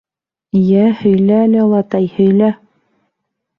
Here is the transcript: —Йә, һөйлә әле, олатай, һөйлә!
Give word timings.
—Йә, 0.61 0.85
һөйлә 1.01 1.37
әле, 1.43 1.61
олатай, 1.67 2.11
һөйлә! 2.17 2.51